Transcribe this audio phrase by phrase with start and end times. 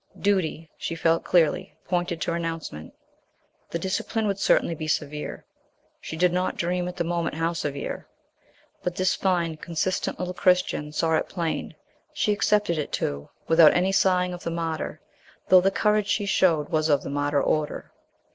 [0.19, 2.95] Duty, she felt clearly, pointed to renouncement.
[3.69, 5.45] The discipline would certainly be severe
[5.99, 8.07] she did not dream at the moment how severe!
[8.81, 11.75] but this fine, consistent little Christian saw it plain;
[12.13, 15.01] she accepted it, too, without any sighing of the martyr,
[15.49, 17.91] though the courage she showed was of the martyr order.